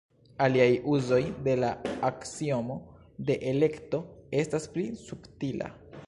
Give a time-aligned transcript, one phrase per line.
[0.43, 1.67] Aliaj uzoj de la
[2.07, 2.77] aksiomo
[3.27, 3.99] de elekto
[4.45, 5.69] estas pli subtila.